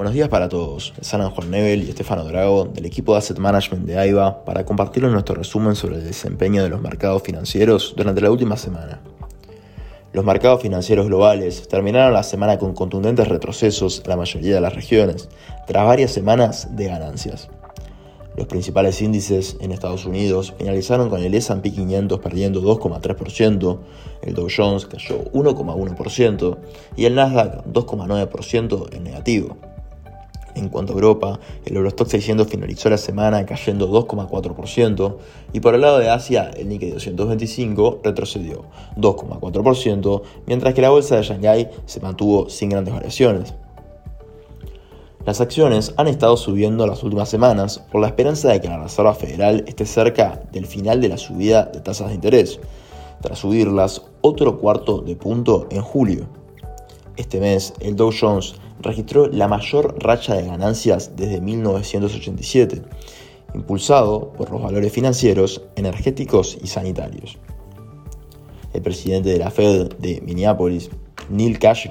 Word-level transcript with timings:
Buenos 0.00 0.14
días 0.14 0.30
para 0.30 0.48
todos. 0.48 0.94
Sanan 1.02 1.28
Juan 1.28 1.50
Nebel 1.50 1.82
y 1.82 1.90
Estefano 1.90 2.24
Drago 2.24 2.64
del 2.64 2.86
equipo 2.86 3.12
de 3.12 3.18
Asset 3.18 3.38
Management 3.38 3.84
de 3.84 3.98
AIBA 3.98 4.46
para 4.46 4.64
compartirles 4.64 5.12
nuestro 5.12 5.34
resumen 5.34 5.76
sobre 5.76 5.96
el 5.96 6.04
desempeño 6.04 6.62
de 6.62 6.70
los 6.70 6.80
mercados 6.80 7.22
financieros 7.22 7.92
durante 7.94 8.22
la 8.22 8.30
última 8.30 8.56
semana. 8.56 9.02
Los 10.14 10.24
mercados 10.24 10.62
financieros 10.62 11.06
globales 11.06 11.68
terminaron 11.68 12.14
la 12.14 12.22
semana 12.22 12.58
con 12.58 12.72
contundentes 12.72 13.28
retrocesos 13.28 14.00
en 14.02 14.08
la 14.08 14.16
mayoría 14.16 14.54
de 14.54 14.62
las 14.62 14.74
regiones, 14.74 15.28
tras 15.66 15.86
varias 15.86 16.12
semanas 16.12 16.74
de 16.74 16.86
ganancias. 16.86 17.50
Los 18.38 18.46
principales 18.46 19.02
índices 19.02 19.58
en 19.60 19.70
Estados 19.70 20.06
Unidos 20.06 20.54
finalizaron 20.56 21.10
con 21.10 21.22
el 21.22 21.34
S&P 21.34 21.72
500 21.72 22.20
perdiendo 22.20 22.62
2,3%, 22.62 23.78
el 24.22 24.34
Dow 24.34 24.48
Jones 24.56 24.86
cayó 24.86 25.24
1,1% 25.32 26.56
y 26.96 27.04
el 27.04 27.16
Nasdaq 27.16 27.66
2,9% 27.66 28.94
en 28.94 29.04
negativo. 29.04 29.58
En 30.54 30.68
cuanto 30.68 30.92
a 30.92 30.96
Europa, 30.96 31.38
el 31.64 31.76
Eurostock 31.76 32.08
600 32.08 32.46
finalizó 32.46 32.90
la 32.90 32.98
semana 32.98 33.46
cayendo 33.46 33.88
2,4% 33.88 35.16
y 35.52 35.60
por 35.60 35.74
el 35.74 35.82
lado 35.82 35.98
de 35.98 36.10
Asia, 36.10 36.50
el 36.56 36.68
Nikkei 36.68 36.90
225 36.90 38.00
retrocedió 38.02 38.64
2,4%, 38.96 40.22
mientras 40.46 40.74
que 40.74 40.82
la 40.82 40.90
bolsa 40.90 41.16
de 41.16 41.22
Shanghái 41.22 41.68
se 41.86 42.00
mantuvo 42.00 42.48
sin 42.48 42.70
grandes 42.70 42.94
variaciones. 42.94 43.54
Las 45.26 45.40
acciones 45.42 45.92
han 45.98 46.08
estado 46.08 46.36
subiendo 46.36 46.86
las 46.86 47.02
últimas 47.02 47.28
semanas 47.28 47.78
por 47.92 48.00
la 48.00 48.06
esperanza 48.06 48.48
de 48.48 48.60
que 48.60 48.68
la 48.68 48.82
Reserva 48.82 49.14
Federal 49.14 49.64
esté 49.66 49.84
cerca 49.84 50.42
del 50.50 50.66
final 50.66 51.00
de 51.02 51.10
la 51.10 51.18
subida 51.18 51.64
de 51.66 51.80
tasas 51.80 52.08
de 52.08 52.14
interés, 52.14 52.58
tras 53.20 53.38
subirlas 53.38 54.02
otro 54.22 54.58
cuarto 54.58 55.02
de 55.02 55.16
punto 55.16 55.66
en 55.70 55.82
julio. 55.82 56.26
Este 57.16 57.38
mes, 57.38 57.74
el 57.80 57.96
Dow 57.96 58.10
Jones 58.18 58.54
registró 58.82 59.28
la 59.28 59.48
mayor 59.48 59.96
racha 60.02 60.34
de 60.34 60.46
ganancias 60.46 61.16
desde 61.16 61.40
1987, 61.40 62.82
impulsado 63.54 64.32
por 64.32 64.50
los 64.50 64.62
valores 64.62 64.92
financieros, 64.92 65.62
energéticos 65.76 66.58
y 66.62 66.66
sanitarios. 66.66 67.38
El 68.72 68.82
presidente 68.82 69.30
de 69.30 69.38
la 69.38 69.50
Fed 69.50 69.94
de 69.98 70.20
Minneapolis, 70.20 70.90
Neil 71.28 71.58
Cash, 71.58 71.88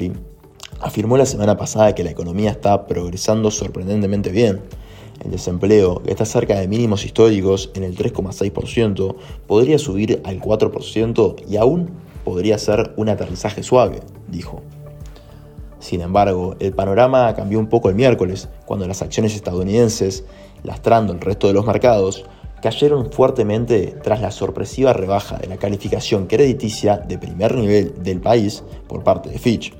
afirmó 0.80 1.18
la 1.18 1.26
semana 1.26 1.58
pasada 1.58 1.94
que 1.94 2.04
la 2.04 2.12
economía 2.12 2.52
está 2.52 2.88
progresando 2.88 3.52
sorprendentemente 3.52 4.32
bien. 4.32 4.62
El 5.24 5.32
desempleo, 5.32 6.02
que 6.02 6.12
está 6.12 6.24
cerca 6.24 6.58
de 6.58 6.70
mínimos 6.70 7.04
históricos 7.04 7.72
en 7.74 7.84
el 7.84 7.98
3,6%, 7.98 9.16
podría 9.48 9.78
subir 9.78 10.22
al 10.24 10.40
4% 10.40 11.36
y 11.50 11.58
aún 11.58 11.90
podría 12.24 12.58
ser 12.58 12.94
un 12.96 13.10
aterrizaje 13.10 13.62
suave, 13.62 14.00
dijo. 14.30 14.62
Sin 15.80 16.02
embargo, 16.02 16.56
el 16.60 16.74
panorama 16.74 17.34
cambió 17.36 17.60
un 17.60 17.68
poco 17.68 17.90
el 17.90 17.96
miércoles, 17.96 18.50
cuando 18.66 18.88
las 18.88 19.02
acciones 19.02 19.36
estadounidenses, 19.36 20.26
lastrando 20.64 21.14
el 21.14 21.22
resto 21.22 21.48
de 21.48 21.54
los 21.54 21.66
mercados, 21.66 22.26
cayeron 22.62 23.12
fuertemente 23.12 23.96
tras 24.04 24.22
la 24.22 24.32
sorpresiva 24.32 24.94
rebaja 24.94 25.38
de 25.38 25.48
la 25.48 25.58
calificación 25.58 26.28
crediticia 26.28 26.98
de 26.98 27.18
primer 27.18 27.56
nivel 27.56 28.04
del 28.04 28.20
país 28.20 28.64
por 28.88 29.04
parte 29.04 29.30
de 29.30 29.40
Fitch. 29.40 29.74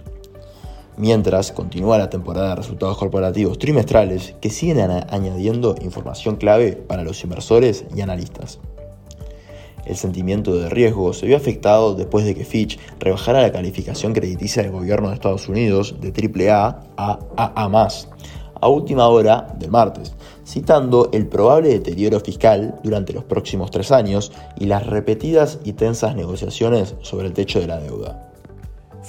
Mientras 0.98 1.52
continúa 1.52 1.98
la 1.98 2.10
temporada 2.10 2.50
de 2.50 2.56
resultados 2.56 2.98
corporativos 2.98 3.58
trimestrales 3.58 4.36
que 4.42 4.50
siguen 4.50 4.80
añadiendo 5.10 5.76
información 5.82 6.36
clave 6.36 6.74
para 6.74 7.04
los 7.04 7.24
inversores 7.24 7.86
y 7.96 8.02
analistas. 8.02 8.60
El 9.90 9.98
sentimiento 9.98 10.54
de 10.54 10.70
riesgo 10.70 11.14
se 11.14 11.26
vio 11.26 11.36
afectado 11.36 11.96
después 11.96 12.24
de 12.24 12.36
que 12.36 12.46
Fitch 12.46 12.78
rebajara 13.00 13.42
la 13.42 13.52
calificación 13.52 14.14
crediticia 14.14 14.62
del 14.62 14.72
gobierno 14.72 15.08
de 15.10 15.16
Estados 15.16 15.50
Unidos 15.50 15.96
de 16.00 16.14
AAA 16.14 16.80
a 16.96 17.20
AA+, 17.36 17.88
a 18.62 18.68
última 18.68 19.08
hora 19.08 19.48
del 19.58 19.72
martes, 19.72 20.14
citando 20.46 21.10
el 21.12 21.28
probable 21.28 21.70
deterioro 21.70 22.20
fiscal 22.20 22.80
durante 22.84 23.14
los 23.14 23.24
próximos 23.24 23.72
tres 23.72 23.92
años 23.92 24.32
y 24.60 24.66
las 24.66 24.86
repetidas 24.86 25.58
y 25.64 25.74
tensas 25.74 26.16
negociaciones 26.16 26.94
sobre 27.02 27.26
el 27.26 27.34
techo 27.34 27.60
de 27.60 27.66
la 27.66 27.80
deuda. 27.80 28.29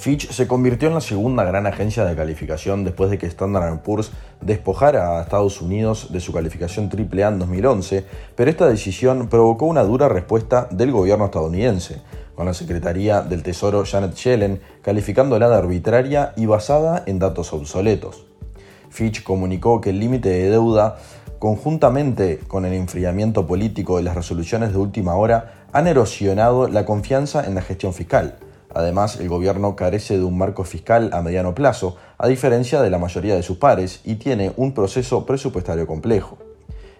Fitch 0.01 0.31
se 0.31 0.47
convirtió 0.47 0.87
en 0.87 0.95
la 0.95 1.01
segunda 1.01 1.43
gran 1.43 1.67
agencia 1.67 2.03
de 2.05 2.15
calificación 2.15 2.83
después 2.83 3.11
de 3.11 3.19
que 3.19 3.27
Standard 3.27 3.83
Poor's 3.83 4.09
despojara 4.41 5.19
a 5.19 5.21
Estados 5.21 5.61
Unidos 5.61 6.11
de 6.11 6.19
su 6.19 6.33
calificación 6.33 6.89
AAA 6.91 7.27
en 7.27 7.37
2011, 7.37 8.05
pero 8.35 8.49
esta 8.49 8.67
decisión 8.67 9.27
provocó 9.27 9.67
una 9.67 9.83
dura 9.83 10.09
respuesta 10.09 10.67
del 10.71 10.91
gobierno 10.91 11.25
estadounidense, 11.25 12.01
con 12.33 12.47
la 12.47 12.55
Secretaría 12.55 13.21
del 13.21 13.43
Tesoro 13.43 13.83
Janet 13.85 14.15
Yellen 14.15 14.59
calificándola 14.81 15.47
de 15.47 15.55
arbitraria 15.57 16.33
y 16.35 16.47
basada 16.47 17.03
en 17.05 17.19
datos 17.19 17.53
obsoletos. 17.53 18.25
Fitch 18.89 19.21
comunicó 19.21 19.81
que 19.81 19.91
el 19.91 19.99
límite 19.99 20.29
de 20.29 20.49
deuda, 20.49 20.97
conjuntamente 21.37 22.39
con 22.47 22.65
el 22.65 22.73
enfriamiento 22.73 23.45
político 23.45 23.97
de 23.97 24.03
las 24.03 24.15
resoluciones 24.15 24.71
de 24.71 24.79
última 24.79 25.13
hora, 25.13 25.67
han 25.71 25.85
erosionado 25.85 26.67
la 26.67 26.85
confianza 26.85 27.45
en 27.45 27.53
la 27.53 27.61
gestión 27.61 27.93
fiscal 27.93 28.39
Además, 28.73 29.19
el 29.19 29.27
gobierno 29.27 29.75
carece 29.75 30.17
de 30.17 30.23
un 30.23 30.37
marco 30.37 30.63
fiscal 30.63 31.09
a 31.13 31.21
mediano 31.21 31.53
plazo, 31.53 31.97
a 32.17 32.27
diferencia 32.27 32.81
de 32.81 32.89
la 32.89 32.97
mayoría 32.97 33.35
de 33.35 33.43
sus 33.43 33.57
pares, 33.57 34.01
y 34.05 34.15
tiene 34.15 34.53
un 34.55 34.73
proceso 34.73 35.25
presupuestario 35.25 35.87
complejo. 35.87 36.37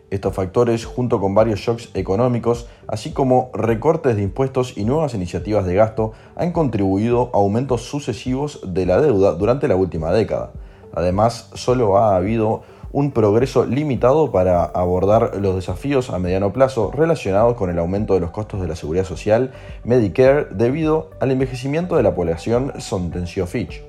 Estos 0.09 0.35
factores, 0.35 0.83
junto 0.83 1.21
con 1.21 1.33
varios 1.33 1.61
shocks 1.61 1.89
económicos, 1.93 2.67
así 2.87 3.11
como 3.13 3.49
recortes 3.53 4.17
de 4.17 4.23
impuestos 4.23 4.77
y 4.77 4.83
nuevas 4.83 5.13
iniciativas 5.13 5.65
de 5.65 5.75
gasto, 5.75 6.11
han 6.35 6.51
contribuido 6.51 7.31
a 7.33 7.37
aumentos 7.37 7.83
sucesivos 7.83 8.59
de 8.67 8.85
la 8.85 8.99
deuda 8.99 9.31
durante 9.35 9.69
la 9.69 9.77
última 9.77 10.11
década. 10.11 10.51
Además, 10.93 11.49
solo 11.53 11.97
ha 11.97 12.17
habido 12.17 12.63
un 12.94 13.12
progreso 13.12 13.66
limitado 13.66 14.31
para 14.31 14.63
abordar 14.63 15.38
los 15.38 15.56
desafíos 15.56 16.09
a 16.09 16.19
mediano 16.19 16.52
plazo 16.52 16.91
relacionados 16.91 17.56
con 17.56 17.69
el 17.69 17.79
aumento 17.79 18.13
de 18.13 18.19
los 18.19 18.31
costos 18.31 18.62
de 18.62 18.68
la 18.68 18.75
seguridad 18.75 19.06
social, 19.06 19.52
Medicare, 19.84 20.47
debido 20.52 21.12
al 21.19 21.31
envejecimiento 21.31 21.96
de 21.96 22.03
la 22.03 22.16
población, 22.16 22.74
sentenció 22.79 23.47
Fitch. 23.47 23.81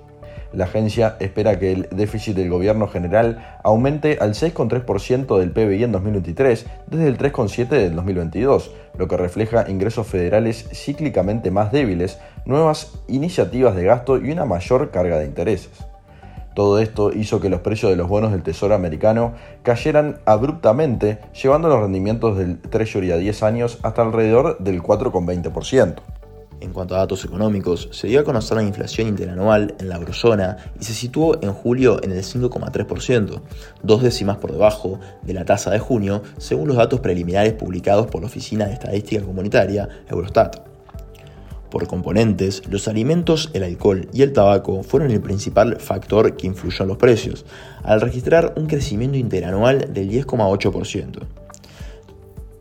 La 0.52 0.64
agencia 0.64 1.16
espera 1.18 1.58
que 1.58 1.72
el 1.72 1.88
déficit 1.90 2.36
del 2.36 2.50
gobierno 2.50 2.86
general 2.86 3.58
aumente 3.64 4.18
al 4.20 4.34
6,3% 4.34 5.38
del 5.38 5.50
PBI 5.50 5.84
en 5.84 5.92
2023 5.92 6.66
desde 6.88 7.08
el 7.08 7.16
3,7% 7.16 7.68
del 7.68 7.96
2022, 7.96 8.70
lo 8.98 9.08
que 9.08 9.16
refleja 9.16 9.70
ingresos 9.70 10.06
federales 10.06 10.68
cíclicamente 10.72 11.50
más 11.50 11.72
débiles, 11.72 12.18
nuevas 12.44 12.92
iniciativas 13.08 13.74
de 13.74 13.84
gasto 13.84 14.18
y 14.18 14.30
una 14.30 14.44
mayor 14.44 14.90
carga 14.90 15.18
de 15.18 15.24
intereses. 15.24 15.91
Todo 16.54 16.78
esto 16.78 17.12
hizo 17.12 17.40
que 17.40 17.48
los 17.48 17.60
precios 17.60 17.90
de 17.90 17.96
los 17.96 18.08
bonos 18.08 18.32
del 18.32 18.42
Tesoro 18.42 18.74
americano 18.74 19.32
cayeran 19.62 20.18
abruptamente, 20.26 21.18
llevando 21.40 21.68
los 21.68 21.80
rendimientos 21.80 22.36
del 22.36 22.58
Treasury 22.58 23.12
a 23.12 23.16
10 23.16 23.42
años 23.42 23.78
hasta 23.82 24.02
alrededor 24.02 24.58
del 24.58 24.82
4,20%. 24.82 25.94
En 26.62 26.72
cuanto 26.72 26.94
a 26.94 26.98
datos 26.98 27.24
económicos, 27.24 27.88
se 27.90 28.06
dio 28.06 28.20
a 28.20 28.24
conocer 28.24 28.56
la 28.56 28.62
inflación 28.62 29.08
interanual 29.08 29.74
en 29.80 29.88
la 29.88 29.96
eurozona 29.96 30.58
y 30.78 30.84
se 30.84 30.94
situó 30.94 31.42
en 31.42 31.52
julio 31.52 32.00
en 32.04 32.12
el 32.12 32.22
5,3%, 32.22 33.40
dos 33.82 34.02
décimas 34.02 34.36
por 34.36 34.52
debajo 34.52 35.00
de 35.22 35.34
la 35.34 35.44
tasa 35.44 35.72
de 35.72 35.80
junio, 35.80 36.22
según 36.38 36.68
los 36.68 36.76
datos 36.76 37.00
preliminares 37.00 37.54
publicados 37.54 38.06
por 38.06 38.20
la 38.20 38.28
Oficina 38.28 38.66
de 38.66 38.74
Estadística 38.74 39.24
Comunitaria, 39.24 39.88
Eurostat. 40.08 40.71
Por 41.72 41.86
componentes, 41.86 42.62
los 42.68 42.86
alimentos, 42.86 43.48
el 43.54 43.62
alcohol 43.62 44.06
y 44.12 44.20
el 44.20 44.34
tabaco 44.34 44.82
fueron 44.82 45.10
el 45.10 45.22
principal 45.22 45.76
factor 45.80 46.36
que 46.36 46.46
influyó 46.46 46.82
en 46.82 46.88
los 46.88 46.98
precios, 46.98 47.46
al 47.82 48.02
registrar 48.02 48.52
un 48.58 48.66
crecimiento 48.66 49.16
interanual 49.16 49.90
del 49.94 50.10
10,8%. 50.10 51.41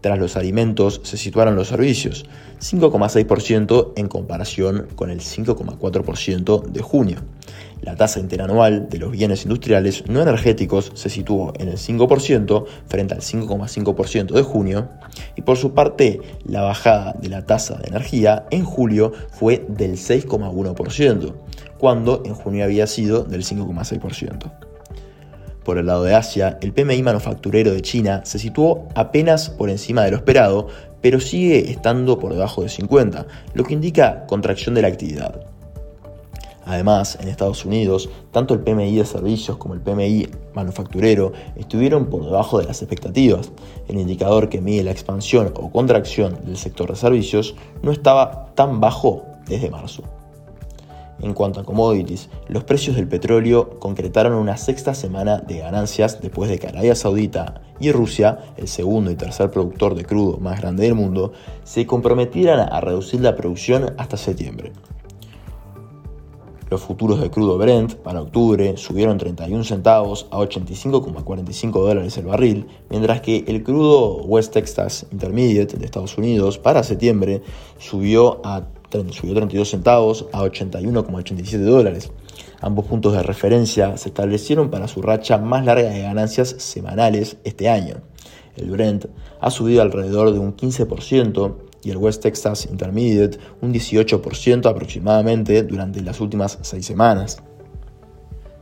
Tras 0.02 0.18
los 0.18 0.36
alimentos 0.36 1.00
se 1.04 1.16
situaron 1.16 1.56
los 1.56 1.68
servicios, 1.68 2.26
5,6% 2.60 3.94
en 3.96 4.08
comparación 4.08 4.88
con 4.96 5.12
el 5.12 5.20
5,4% 5.20 6.64
de 6.64 6.82
junio. 6.82 7.18
La 7.82 7.96
tasa 7.96 8.20
interanual 8.20 8.90
de 8.90 9.00
los 9.00 9.12
bienes 9.12 9.44
industriales 9.44 10.04
no 10.08 10.22
energéticos 10.22 10.92
se 10.96 11.10
situó 11.10 11.54
en 11.60 11.68
el 11.68 11.78
5% 11.78 12.66
frente 12.88 13.14
al 13.14 13.22
5,5% 13.22 14.34
de 14.34 14.42
junio 14.44 14.90
y 15.36 15.42
por 15.42 15.58
su 15.58 15.74
parte 15.74 16.22
la 16.46 16.62
bajada 16.62 17.14
de 17.20 17.30
la 17.30 17.46
tasa 17.46 17.78
de 17.78 17.88
energía 17.88 18.46
en 18.52 18.66
julio 18.66 19.14
fue 19.32 19.66
del 19.68 19.94
6,1%, 19.94 21.34
cuando 21.78 22.22
en 22.26 22.36
junio 22.36 22.66
había 22.66 22.86
sido 22.86 23.24
del 23.24 23.44
5,6%. 23.44 24.71
Por 25.64 25.78
el 25.78 25.86
lado 25.86 26.04
de 26.04 26.16
Asia, 26.16 26.58
el 26.62 26.74
PMI 26.74 27.04
manufacturero 27.04 27.72
de 27.72 27.82
China 27.82 28.22
se 28.26 28.40
situó 28.40 28.88
apenas 28.96 29.50
por 29.50 29.70
encima 29.70 30.04
de 30.04 30.12
lo 30.12 30.18
esperado, 30.18 30.68
pero 31.02 31.20
sigue 31.20 31.70
estando 31.70 32.18
por 32.18 32.34
debajo 32.34 32.64
de 32.64 32.70
50, 32.70 33.28
lo 33.54 33.64
que 33.64 33.74
indica 33.74 34.26
contracción 34.26 34.74
de 34.74 34.82
la 34.82 34.88
actividad. 34.88 35.46
Además, 36.66 37.18
en 37.20 37.28
Estados 37.28 37.66
Unidos, 37.66 38.10
tanto 38.32 38.54
el 38.54 38.62
PMI 38.62 38.96
de 38.96 39.06
servicios 39.06 39.58
como 39.58 39.74
el 39.74 39.82
PMI 39.82 40.30
manufacturero 40.54 41.34
estuvieron 41.56 42.06
por 42.08 42.24
debajo 42.24 42.60
de 42.60 42.66
las 42.66 42.82
expectativas. 42.82 43.52
El 43.88 44.00
indicador 44.00 44.48
que 44.48 44.62
mide 44.62 44.84
la 44.84 44.92
expansión 44.92 45.52
o 45.56 45.72
contracción 45.72 46.40
del 46.46 46.58
sector 46.58 46.90
de 46.90 46.96
servicios 46.96 47.56
no 47.82 47.92
estaba 47.92 48.54
tan 48.56 48.80
bajo 48.80 49.26
desde 49.48 49.72
marzo. 49.72 50.04
En 51.22 51.34
cuanto 51.34 51.60
a 51.60 51.64
commodities, 51.64 52.30
los 52.48 52.64
precios 52.64 52.96
del 52.96 53.08
petróleo 53.08 53.80
concretaron 53.80 54.34
una 54.34 54.58
sexta 54.58 54.96
semana 54.96 55.38
de 55.38 55.60
ganancias 55.60 56.20
después 56.20 56.50
de 56.50 56.58
que 56.58 56.68
Arabia 56.68 56.96
Saudita 56.96 57.62
y 57.80 57.92
Rusia, 57.92 58.40
el 58.58 58.68
segundo 58.68 59.12
y 59.12 59.16
tercer 59.16 59.52
productor 59.52 59.94
de 59.94 60.04
crudo 60.04 60.38
más 60.38 60.60
grande 60.60 60.84
del 60.84 60.96
mundo, 60.96 61.34
se 61.64 61.86
comprometieran 61.86 62.60
a 62.72 62.82
reducir 62.82 63.22
la 63.22 63.36
producción 63.36 63.94
hasta 63.98 64.18
septiembre. 64.18 64.72
Los 66.72 66.82
futuros 66.82 67.20
de 67.20 67.30
crudo 67.30 67.58
Brent 67.58 67.96
para 67.96 68.22
octubre 68.22 68.78
subieron 68.78 69.18
31 69.18 69.66
centavos 69.66 70.28
a 70.32 70.38
85,45 70.38 71.72
dólares 71.74 72.18
el 72.18 72.26
barril, 72.26 72.66
mientras 72.90 73.20
que 73.20 73.44
el 73.46 73.62
crudo 73.62 74.24
West 74.24 74.54
Texas 74.54 75.06
Intermediate 75.12 75.76
de 75.76 75.84
Estados 75.84 76.18
Unidos 76.18 76.58
para 76.58 76.82
septiembre 76.84 77.42
subió 77.78 78.40
a 78.46 78.68
subió 79.12 79.36
32 79.36 79.70
centavos 79.70 80.26
a 80.34 80.42
81,87 80.44 81.58
dólares. 81.60 82.12
Ambos 82.60 82.86
puntos 82.86 83.14
de 83.14 83.24
referencia 83.24 83.98
se 83.98 84.10
establecieron 84.10 84.70
para 84.70 84.88
su 84.88 85.02
racha 85.02 85.38
más 85.38 85.66
larga 85.66 85.90
de 85.90 86.02
ganancias 86.02 86.50
semanales 86.60 87.38
este 87.44 87.70
año. 87.70 87.96
El 88.56 88.70
Brent 88.70 89.06
ha 89.40 89.50
subido 89.50 89.82
alrededor 89.82 90.32
de 90.32 90.40
un 90.40 90.56
15% 90.56 91.56
y 91.84 91.90
el 91.90 91.98
West 91.98 92.22
Texas 92.22 92.68
Intermediate 92.70 93.40
un 93.62 93.74
18% 93.74 94.70
aproximadamente 94.70 95.64
durante 95.64 96.02
las 96.02 96.22
últimas 96.22 96.60
seis 96.62 96.86
semanas. 96.86 97.42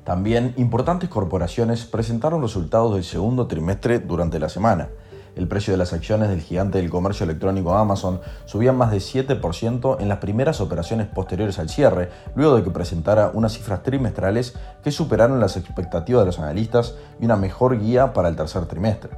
También 0.06 0.54
importantes 0.58 1.10
corporaciones 1.10 1.86
presentaron 1.86 2.42
resultados 2.42 2.96
del 2.96 3.04
segundo 3.04 3.48
trimestre 3.48 4.00
durante 4.00 4.40
la 4.40 4.50
semana 4.50 4.90
el 5.36 5.48
precio 5.48 5.74
de 5.74 5.78
las 5.78 5.94
acciones 5.94 6.30
del 6.30 6.42
gigante 6.42 6.80
del 6.80 6.90
comercio 6.90 7.24
electrónico 7.24 7.74
Amazon 7.74 8.22
subía 8.46 8.74
más 8.74 8.92
de 8.92 8.98
7% 8.98 9.98
en 10.00 10.10
las 10.10 10.18
primeras 10.20 10.62
operaciones 10.62 11.08
posteriores 11.08 11.60
al 11.60 11.70
cierre, 11.70 12.10
luego 12.36 12.56
de 12.56 12.64
que 12.64 12.72
presentara 12.72 13.32
unas 13.34 13.54
cifras 13.54 13.84
trimestrales 13.84 14.56
que 14.84 14.92
superaron 14.92 15.40
las 15.40 15.58
expectativas 15.58 16.22
de 16.22 16.26
los 16.28 16.40
analistas 16.40 16.96
y 17.20 17.26
una 17.26 17.36
mejor 17.36 17.80
guía 17.80 18.14
para 18.14 18.30
el 18.30 18.36
tercer 18.36 18.66
trimestre. 18.66 19.12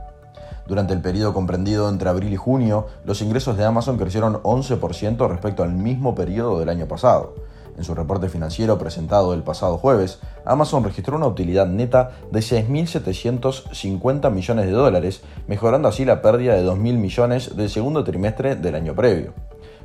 Durante 0.68 0.94
el 0.94 1.02
periodo 1.02 1.34
comprendido 1.34 1.90
entre 1.90 2.10
abril 2.10 2.32
y 2.32 2.38
junio, 2.38 2.88
los 3.04 3.22
ingresos 3.22 3.58
de 3.58 3.66
Amazon 3.66 3.98
crecieron 3.98 4.36
11% 4.44 5.28
respecto 5.30 5.64
al 5.64 5.74
mismo 5.74 6.16
periodo 6.16 6.60
del 6.60 6.70
año 6.70 6.88
pasado. 6.88 7.34
En 7.78 7.84
su 7.84 7.96
reporte 7.96 8.30
financiero 8.30 8.78
presentado 8.78 9.34
el 9.34 9.44
pasado 9.44 9.78
jueves, 9.78 10.20
Amazon 10.46 10.84
registró 10.84 11.18
una 11.18 11.28
utilidad 11.28 11.68
neta 11.68 12.12
de 12.32 12.40
6.750 12.40 14.32
millones 14.32 14.66
de 14.66 14.72
dólares, 14.72 15.22
mejorando 15.48 15.88
así 15.88 16.06
la 16.06 16.22
pérdida 16.22 16.56
de 16.56 16.66
2.000 16.66 16.78
millones 16.78 17.56
del 17.56 17.70
segundo 17.70 18.04
trimestre 18.04 18.56
del 18.56 18.76
año 18.76 18.94
previo. 18.94 19.34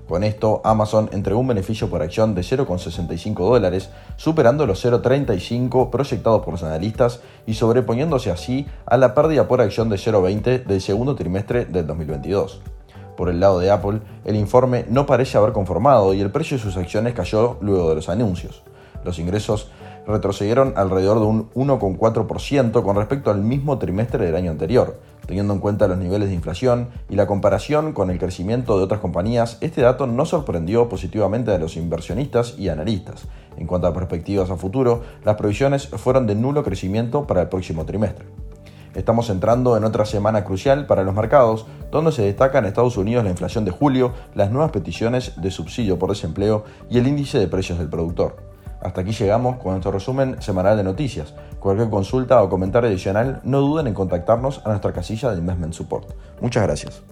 Con 0.08 0.22
esto, 0.22 0.60
Amazon 0.62 1.10
entregó 1.12 1.40
un 1.40 1.48
beneficio 1.48 1.90
por 1.90 2.00
acción 2.00 2.34
de 2.36 2.42
0,65 2.42 3.34
dólares, 3.38 3.90
superando 4.16 4.64
los 4.64 4.84
0,35 4.84 5.90
proyectados 5.90 6.42
por 6.44 6.52
los 6.54 6.62
analistas 6.62 7.20
y 7.44 7.54
sobreponiéndose 7.54 8.30
así 8.30 8.66
a 8.86 8.96
la 8.98 9.14
pérdida 9.14 9.48
por 9.48 9.60
acción 9.60 9.88
de 9.88 9.96
0,20 9.96 10.64
del 10.64 10.80
segundo 10.80 11.16
trimestre 11.16 11.64
del 11.64 11.88
2022. 11.88 12.75
Por 13.16 13.28
el 13.28 13.40
lado 13.40 13.58
de 13.58 13.70
Apple, 13.70 14.00
el 14.24 14.36
informe 14.36 14.84
no 14.88 15.06
parece 15.06 15.38
haber 15.38 15.52
conformado 15.52 16.14
y 16.14 16.20
el 16.20 16.30
precio 16.30 16.56
de 16.56 16.62
sus 16.62 16.76
acciones 16.76 17.14
cayó 17.14 17.56
luego 17.60 17.88
de 17.88 17.94
los 17.96 18.08
anuncios. 18.08 18.62
Los 19.04 19.18
ingresos 19.18 19.70
retrocedieron 20.06 20.74
alrededor 20.76 21.18
de 21.18 21.26
un 21.26 21.50
1,4% 21.52 22.82
con 22.82 22.96
respecto 22.96 23.30
al 23.30 23.40
mismo 23.40 23.78
trimestre 23.78 24.24
del 24.24 24.36
año 24.36 24.50
anterior. 24.50 25.00
Teniendo 25.26 25.52
en 25.54 25.60
cuenta 25.60 25.88
los 25.88 25.98
niveles 25.98 26.28
de 26.28 26.34
inflación 26.34 26.88
y 27.08 27.16
la 27.16 27.26
comparación 27.26 27.92
con 27.92 28.10
el 28.10 28.18
crecimiento 28.18 28.78
de 28.78 28.84
otras 28.84 29.00
compañías, 29.00 29.58
este 29.60 29.82
dato 29.82 30.06
no 30.06 30.24
sorprendió 30.24 30.88
positivamente 30.88 31.52
a 31.52 31.58
los 31.58 31.76
inversionistas 31.76 32.54
y 32.56 32.68
analistas. 32.68 33.26
En 33.56 33.66
cuanto 33.66 33.88
a 33.88 33.94
perspectivas 33.94 34.50
a 34.50 34.56
futuro, 34.56 35.02
las 35.24 35.36
previsiones 35.36 35.88
fueron 35.88 36.26
de 36.26 36.36
nulo 36.36 36.62
crecimiento 36.62 37.26
para 37.26 37.42
el 37.42 37.48
próximo 37.48 37.84
trimestre. 37.84 38.26
Estamos 38.96 39.28
entrando 39.28 39.76
en 39.76 39.84
otra 39.84 40.06
semana 40.06 40.42
crucial 40.42 40.86
para 40.86 41.02
los 41.02 41.14
mercados, 41.14 41.66
donde 41.90 42.12
se 42.12 42.22
destaca 42.22 42.58
en 42.58 42.64
Estados 42.64 42.96
Unidos 42.96 43.24
la 43.24 43.30
inflación 43.30 43.66
de 43.66 43.70
julio, 43.70 44.14
las 44.34 44.50
nuevas 44.50 44.70
peticiones 44.70 45.34
de 45.36 45.50
subsidio 45.50 45.98
por 45.98 46.08
desempleo 46.08 46.64
y 46.88 46.96
el 46.96 47.06
índice 47.06 47.38
de 47.38 47.46
precios 47.46 47.78
del 47.78 47.90
productor. 47.90 48.36
Hasta 48.80 49.02
aquí 49.02 49.12
llegamos 49.12 49.56
con 49.56 49.72
nuestro 49.72 49.92
resumen 49.92 50.40
semanal 50.40 50.78
de 50.78 50.84
noticias. 50.84 51.34
Cualquier 51.60 51.90
consulta 51.90 52.42
o 52.42 52.48
comentario 52.48 52.88
adicional, 52.88 53.42
no 53.44 53.60
duden 53.60 53.86
en 53.86 53.92
contactarnos 53.92 54.62
a 54.64 54.70
nuestra 54.70 54.94
casilla 54.94 55.30
de 55.30 55.40
Investment 55.40 55.74
Support. 55.74 56.14
Muchas 56.40 56.62
gracias. 56.62 57.02